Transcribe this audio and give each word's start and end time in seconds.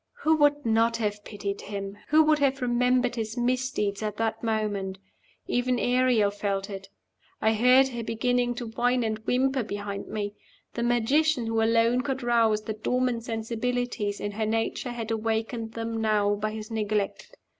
Who 0.21 0.35
would 0.37 0.65
not 0.65 0.97
have 0.97 1.23
pitied 1.23 1.61
him? 1.61 1.95
Who 2.07 2.23
would 2.23 2.39
have 2.39 2.63
remembered 2.63 3.15
his 3.17 3.37
misdeeds 3.37 4.01
at 4.01 4.17
that 4.17 4.41
moment? 4.43 4.97
Even 5.45 5.77
Ariel 5.77 6.31
felt 6.31 6.71
it. 6.71 6.89
I 7.39 7.53
heard 7.53 7.89
her 7.89 8.01
beginning 8.03 8.55
to 8.55 8.65
whine 8.71 9.03
and 9.03 9.19
whimper 9.27 9.61
behind 9.61 10.07
me. 10.07 10.33
The 10.73 10.81
magician 10.81 11.45
who 11.45 11.61
alone 11.61 12.01
could 12.01 12.23
rouse 12.23 12.63
the 12.63 12.73
dormant 12.73 13.25
sensibilities 13.25 14.19
in 14.19 14.31
her 14.31 14.45
nature 14.47 14.89
had 14.89 15.11
awakened 15.11 15.73
them 15.73 16.01
now 16.01 16.33
by 16.33 16.49
his 16.49 16.71
neglect. 16.71 17.37